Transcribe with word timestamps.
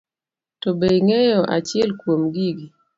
To 0.61 0.69
be 0.79 0.87
ing'eyo 0.97 1.39
achiel 1.55 1.89
kuom 1.99 2.21
gigi. 2.33 2.67